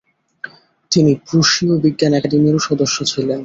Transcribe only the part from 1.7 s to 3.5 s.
বিজ্ঞান একাডেমিরও সদস্য ছিলেন।